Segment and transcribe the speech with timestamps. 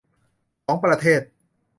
[0.65, 1.21] ของประเทศ